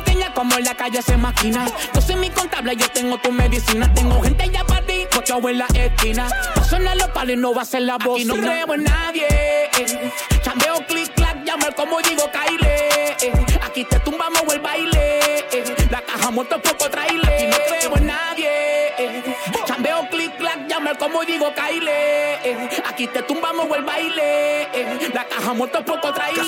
Señas 0.04 0.30
como 0.34 0.56
en 0.58 0.64
la 0.64 0.74
calle 0.74 1.02
se 1.02 1.16
maquina. 1.16 1.66
Yo 1.94 2.00
soy 2.00 2.16
mi 2.16 2.30
contable, 2.30 2.76
yo 2.76 2.88
tengo 2.90 3.18
tu 3.18 3.30
medicina. 3.32 3.92
Tengo 3.94 4.20
gente 4.22 4.48
ya 4.50 4.64
para 4.64 4.84
ti, 4.86 5.06
cochao 5.12 5.48
en 5.48 5.58
la 5.58 5.66
esquina. 5.66 6.28
Pa' 6.54 6.64
sonar 6.64 6.96
los 6.96 7.08
palos 7.10 7.34
y 7.34 7.36
no 7.36 7.54
va 7.54 7.62
a 7.62 7.64
ser 7.64 7.82
la 7.82 7.96
voz. 7.98 8.16
Aquí 8.16 8.24
no 8.24 8.34
creo 8.34 8.74
en 8.74 8.84
nadie. 8.84 9.26
eh. 9.30 10.10
Chambeo, 10.42 10.84
clic, 10.86 11.12
clac, 11.14 11.44
llamar 11.44 11.74
como 11.74 12.00
digo, 12.02 12.24
Kyle. 12.30 12.66
eh. 12.66 13.16
Aquí 13.64 13.84
te 13.84 13.98
tumbamos 14.00 14.42
el 14.52 14.60
baile. 14.60 15.18
eh. 15.52 15.64
La 15.90 16.00
caja 16.02 16.30
muerto 16.30 16.60
poco 16.60 16.90
traile. 16.90 17.22
Aquí 17.34 17.46
no 17.46 17.56
como 20.98 21.24
digo, 21.24 21.52
Kyle. 21.54 21.88
eh. 21.88 22.68
Aquí 22.88 23.06
te 23.06 23.22
tumbamos 23.22 23.66
el 23.76 23.84
baile. 23.84 24.62
eh. 24.72 25.10
La 25.12 25.24
caja 25.24 25.52
muerto 25.54 25.84
poco 25.84 26.12
traile. 26.12 26.42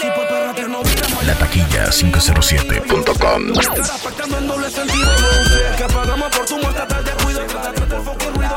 La 1.27 1.35
taquilla 1.35 1.91
507.com. 1.91 3.53
Afectando 3.81 4.39
en 4.39 4.47
doble 4.47 4.71
sentido, 4.71 5.05
no 5.07 5.45
sé 5.49 5.77
que 5.77 5.85
pagamos 5.93 6.37
por 6.37 6.47
tu 6.47 6.59
muerte 6.59 6.81
hasta 6.83 6.99
el 6.99 7.05
descuido. 7.05 7.41
Trata 7.47 7.73
de 7.73 7.97
el 7.97 8.03
foco 8.03 8.19
y 8.25 8.37
ruido 8.37 8.57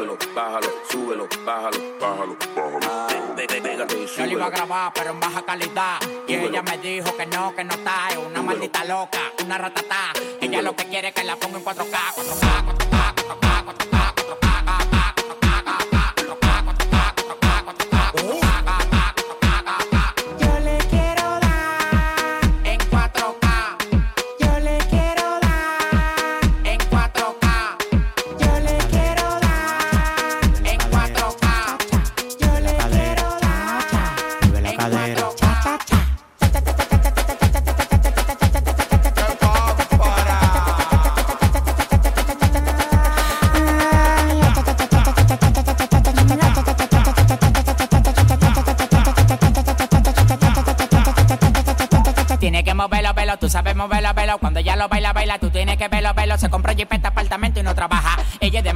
súbelo, 0.00 0.18
bájalo, 0.34 0.68
súbelo, 0.90 1.28
bájalo, 1.44 1.78
bájalo, 2.00 2.36
bájalo. 2.56 3.36
Pégate 3.36 3.96
y 3.98 4.06
Yo 4.06 4.26
le 4.26 4.32
iba 4.32 4.46
a 4.46 4.50
grabar, 4.50 4.92
pero 4.94 5.10
en 5.10 5.20
baja 5.20 5.42
calidad. 5.42 5.98
Y 6.26 6.34
ella 6.34 6.62
me 6.62 6.78
dijo 6.78 7.14
que 7.16 7.26
no, 7.26 7.54
que 7.54 7.64
no 7.64 7.74
está. 7.74 8.08
Es 8.10 8.16
una 8.16 8.42
maldita 8.42 8.84
loca, 8.84 9.18
una 9.44 9.58
ratatá. 9.58 10.12
Ella 10.40 10.62
lo 10.62 10.74
que 10.74 10.84
quiere 10.86 11.08
es 11.08 11.14
que 11.14 11.24
la 11.24 11.36
ponga 11.36 11.58
en 11.58 11.64
4K, 11.64 12.14
4K, 12.16 12.64
4K, 12.64 12.79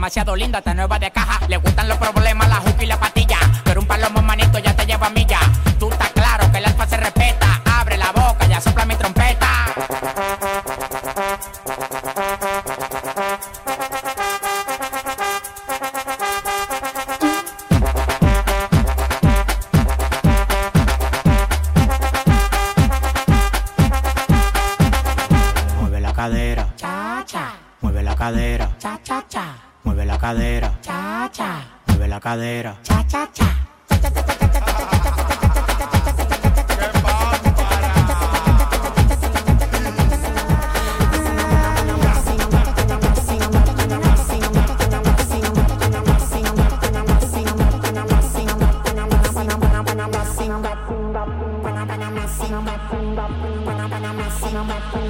demasiado 0.05 0.37
linda, 0.37 0.59
está 0.59 0.75
nueva 0.75 0.99
de 0.99 1.11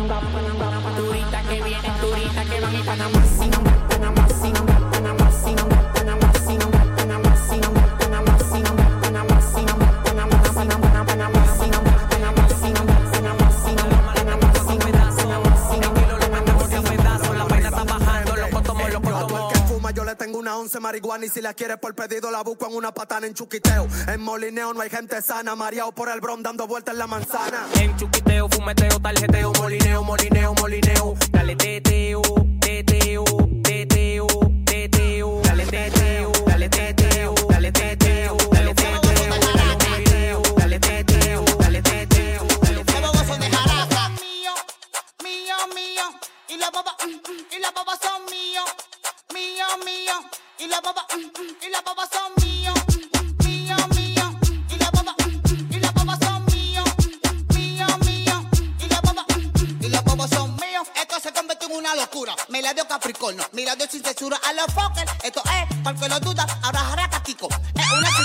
Turista 0.06 1.40
que 1.48 1.62
viene, 1.62 1.88
turista 1.98 2.44
que 2.44 2.60
van 2.60 2.74
y 2.74 2.82
Todo 4.92 5.08
el 5.08 5.23
once 20.74 20.80
marihuana 20.80 21.26
y 21.26 21.28
si 21.28 21.40
la 21.40 21.54
quieres 21.54 21.78
por 21.78 21.94
pedido 21.94 22.30
la 22.30 22.42
busco 22.42 22.66
en 22.66 22.74
una 22.74 22.92
patana 22.92 23.26
en 23.26 23.34
chuquiteo. 23.34 23.86
En 24.08 24.20
molineo 24.20 24.72
no 24.74 24.80
hay 24.80 24.90
gente 24.90 25.20
sana, 25.22 25.54
mareado 25.54 25.92
por 25.92 26.08
el 26.08 26.20
bron 26.20 26.42
dando 26.42 26.66
vueltas 26.66 26.94
en 26.94 26.98
la 26.98 27.06
manzana. 27.06 27.66
En 27.80 27.96
chuquiteo, 27.96 28.48
fumeteo, 28.48 28.98
tarjeteo, 29.00 29.52
molineo, 29.52 30.02
molineo, 30.02 30.54
molineo. 30.54 31.14
Dale 31.30 31.54
teteo, 31.56 32.22
teteo, 32.60 33.24
teteo. 33.62 34.53
Capricornio, 63.04 63.44
mira 63.52 63.74
dio 63.74 63.86
sin 63.90 64.02
censura 64.02 64.38
a 64.44 64.52
los 64.52 64.66
fuckers. 64.66 65.10
Esto 65.24 65.42
es, 65.44 65.76
porque 65.82 66.08
lo 66.08 66.20
duda, 66.20 66.46
ahora 66.62 66.78
jaraca 66.78 67.22
una 67.98 68.23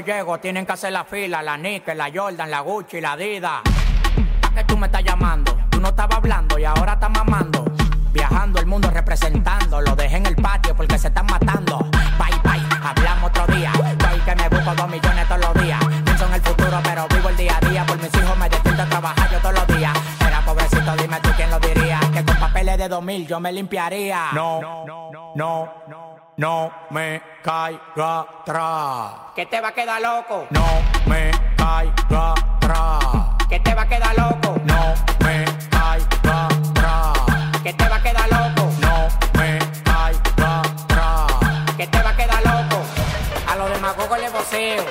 llego 0.00 0.38
tienen 0.38 0.66
que 0.66 0.72
hacer 0.72 0.92
la 0.92 1.04
fila, 1.04 1.42
la 1.42 1.56
Nike, 1.56 1.94
la 1.94 2.10
Jordan, 2.12 2.50
la 2.50 2.60
Gucci, 2.60 3.00
la 3.00 3.12
Adidas. 3.12 3.60
¿Para 4.40 4.54
qué 4.54 4.64
tú 4.64 4.76
me 4.76 4.86
estás 4.86 5.04
llamando? 5.04 5.56
Tú 5.70 5.80
no 5.80 5.88
estabas 5.88 6.18
hablando 6.18 6.58
y 6.58 6.64
ahora 6.64 6.94
estás 6.94 7.10
mamando. 7.10 7.64
Viajando 8.12 8.58
el 8.58 8.66
mundo 8.66 8.90
representando, 8.90 9.80
lo 9.80 9.94
dejé 9.94 10.16
en 10.16 10.26
el 10.26 10.36
patio 10.36 10.74
porque 10.74 10.98
se 10.98 11.08
están 11.08 11.26
matando. 11.26 11.78
Bye 12.18 12.40
bye, 12.42 12.62
hablamos 12.82 13.30
otro 13.30 13.46
día. 13.54 13.72
Estoy 13.72 14.20
que 14.20 14.34
me 14.34 14.48
busco 14.48 14.74
dos 14.74 14.88
millones 14.88 15.28
todos 15.28 15.40
los 15.40 15.62
días. 15.62 15.80
Pienso 16.04 16.26
en 16.26 16.34
el 16.34 16.40
futuro, 16.40 16.80
pero 16.82 17.06
vivo 17.08 17.28
el 17.28 17.36
día 17.36 17.58
a 17.60 17.68
día. 17.68 17.86
Por 17.86 17.98
mis 17.98 18.14
hijos 18.14 18.36
me 18.36 18.48
despierto 18.48 18.82
a 18.82 18.86
trabajar 18.86 19.30
yo 19.30 19.38
todos 19.38 19.54
los 19.54 19.78
días. 19.78 19.92
Era 20.26 20.40
pobrecito, 20.44 20.96
dime 20.96 21.20
tú 21.22 21.30
quién 21.36 21.50
lo 21.50 21.60
diría. 21.60 22.00
Que 22.12 22.24
con 22.24 22.36
papeles 22.38 22.78
de 22.78 22.88
2000 22.88 23.26
yo 23.26 23.38
me 23.38 23.52
limpiaría. 23.52 24.30
No, 24.32 24.60
no, 24.60 24.86
no, 24.86 25.72
no 25.86 25.89
me 26.90 27.20
caiga 27.42 28.20
atrás. 28.20 29.12
Que 29.34 29.44
te 29.44 29.60
va 29.60 29.68
a 29.68 29.72
quedar 29.72 30.00
loco. 30.00 30.46
No 30.48 30.64
me 31.06 31.30
caiga 31.56 32.32
atrás. 32.32 33.46
Que 33.48 33.60
te 33.60 33.74
va 33.74 33.82
a 33.82 33.86
quedar 33.86 34.16
loco. 34.16 34.58
No 34.64 34.94
me 35.22 35.44
caiga 35.68 36.46
atrás. 36.46 37.18
Que 37.62 37.74
te 37.74 37.88
va 37.88 37.96
a 37.96 38.02
quedar 38.02 38.28
loco. 38.30 38.72
No 38.80 39.08
me 39.38 39.58
caiga 39.84 40.60
atrás. 40.60 41.76
Que 41.76 41.86
te 41.86 42.02
va 42.02 42.10
a 42.10 42.16
quedar 42.16 42.42
loco. 42.42 42.84
A 43.46 43.56
los 43.56 43.70
demagogos 43.70 44.18
le 44.18 44.30
voceo. 44.30 44.84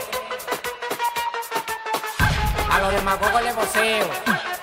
A 2.72 2.80
los 2.80 2.93
demagogos 2.93 3.41
le 3.41 3.54
voceo. 3.54 4.59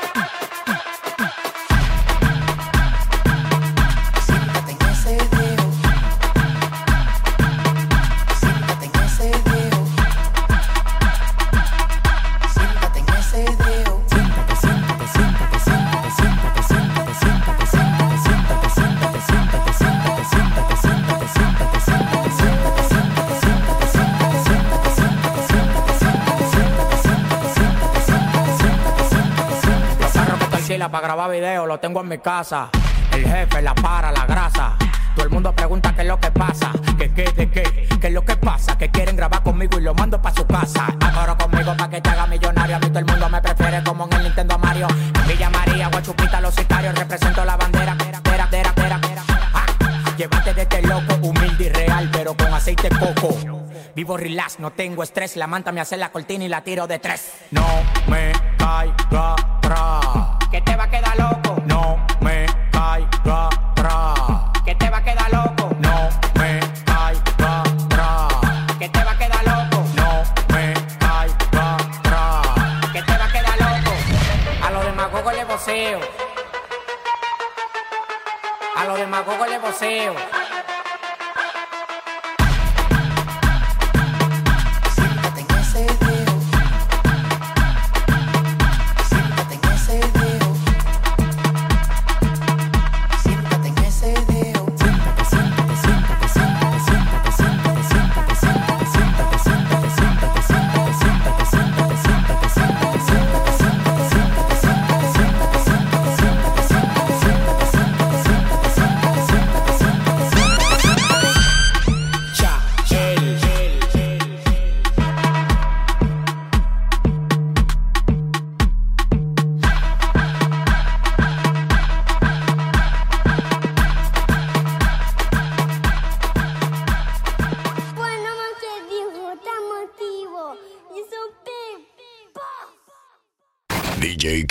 Que 30.76 30.82
alquila 30.82 30.90
para 30.90 31.06
grabar 31.06 31.30
video 31.30 31.66
los 31.66 31.80
tengo 31.80 32.00
en 32.00 32.08
mi 32.08 32.18
casa. 32.18 32.68
El 33.12 33.24
jefe, 33.24 33.62
la 33.62 33.74
para, 33.74 34.12
la 34.12 34.26
grasa. 34.26 34.76
Todo 35.14 35.24
el 35.24 35.30
mundo 35.30 35.52
pregunta 35.54 35.94
qué 35.94 36.02
es 36.02 36.08
lo 36.08 36.20
que 36.20 36.30
pasa. 36.30 36.70
¿Qué, 36.98 37.10
qué, 37.12 37.24
de 37.32 37.50
qué? 37.50 37.88
¿Qué 38.00 38.06
es 38.08 38.12
lo 38.12 38.22
que 38.22 38.36
pasa? 38.36 38.76
Que 38.76 38.90
quieren 38.90 39.16
grabar 39.16 39.42
conmigo 39.42 39.78
y 39.78 39.82
lo 39.82 39.94
mando 39.94 40.20
para 40.20 40.34
su 40.34 40.46
casa. 40.46 40.86
Acoro 41.00 41.36
conmigo 41.38 41.74
para 41.76 41.88
que 41.88 42.00
te 42.00 42.10
haga 42.10 42.26
millonario. 42.26 42.76
A 42.76 42.78
mí 42.78 42.88
todo 42.88 42.98
el 42.98 43.06
mundo 43.06 43.28
me 43.30 43.40
prefiere 43.40 43.82
como 43.82 44.04
en 44.06 44.12
el 44.12 44.22
Nintendo 44.24 44.58
Mario. 44.58 44.88
En 44.88 45.26
Villa 45.26 45.48
María, 45.48 45.88
Guachupita, 45.88 46.40
los 46.40 46.54
sicarios. 46.54 46.94
Represento 46.94 47.44
la 47.44 47.56
bandera. 47.56 47.96
Pera, 47.96 48.20
pera, 48.50 48.50
pera, 48.74 49.00
pera. 49.00 49.22
Ah, 49.54 49.66
Llévate 50.18 50.52
de 50.52 50.62
este 50.62 50.82
loco, 50.82 51.14
humilde 51.22 51.64
y 51.64 51.68
real, 51.70 52.10
pero 52.12 52.36
con 52.36 52.52
aceite 52.52 52.90
coco. 52.90 53.34
Vivo 53.94 54.18
relax, 54.18 54.58
no 54.58 54.72
tengo 54.72 55.02
estrés. 55.02 55.36
La 55.36 55.46
manta 55.46 55.72
me 55.72 55.80
hace 55.80 55.96
la 55.96 56.10
cortina 56.10 56.44
y 56.44 56.48
la 56.48 56.60
tiro 56.62 56.86
de 56.86 56.98
tres. 56.98 57.32
No 57.50 57.66
me 58.08 58.32
caiga 58.58 59.34
atrás. 59.34 60.25
Que 60.76 60.82
te 60.82 60.88
va 60.88 60.88
a 60.88 60.90
quedar 60.90 61.16
loco. 61.16 61.62
No 61.64 62.06
me 62.20 62.46
caiga 62.70 63.48
atrás. 63.48 64.62
Que 64.62 64.74
te 64.74 64.90
va 64.90 64.98
a 64.98 65.02
quedar 65.02 65.32
loco. 65.32 65.74
No 65.80 66.10
me 66.34 66.60
caiga 66.84 67.62
atrás. 67.62 68.76
Que 68.78 68.88
te 68.90 69.02
va 69.02 69.12
a 69.12 69.16
quedar 69.16 69.44
loco. 69.44 69.86
No 69.96 70.22
me 70.54 70.74
caiga 70.98 71.76
atrás. 71.76 72.92
Que 72.92 73.02
te 73.02 73.16
va 73.16 73.24
a 73.24 73.32
quedar 73.32 73.58
loco. 73.58 73.92
A 74.66 74.70
los 74.70 74.84
demagogos 74.84 75.34
le 75.34 75.44
voceo. 75.46 76.00
A 78.76 78.84
los 78.84 78.98
demagogos 78.98 79.48
le 79.48 79.58
voceo. 79.58 80.14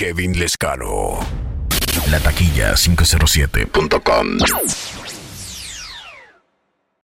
Kevin 0.05 0.37
Lescano. 0.37 1.17
La 2.11 2.19
taquilla 2.19 2.75
507.com. 2.75 4.37